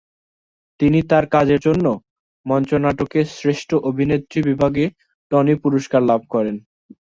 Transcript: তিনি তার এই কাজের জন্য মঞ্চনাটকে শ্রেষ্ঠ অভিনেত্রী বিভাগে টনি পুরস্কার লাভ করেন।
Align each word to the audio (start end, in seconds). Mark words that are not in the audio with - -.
তিনি 0.79 0.99
তার 1.09 1.25
এই 1.25 1.31
কাজের 1.31 1.59
জন্য 1.59 1.85
মঞ্চনাটকে 2.45 3.19
শ্রেষ্ঠ 3.35 3.69
অভিনেত্রী 3.89 4.39
বিভাগে 4.49 4.85
টনি 5.31 5.53
পুরস্কার 5.63 6.01
লাভ 6.09 6.21
করেন। 6.33 6.55